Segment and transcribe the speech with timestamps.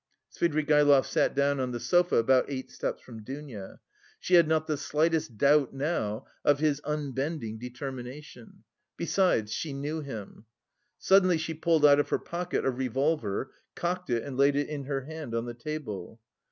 [0.35, 3.79] Svidrigaïlov sat down on the sofa about eight steps from Dounia.
[4.19, 8.63] She had not the slightest doubt now of his unbending determination.
[8.97, 10.45] Besides, she knew him.
[10.97, 14.85] Suddenly she pulled out of her pocket a revolver, cocked it and laid it in
[14.85, 16.19] her hand on the table.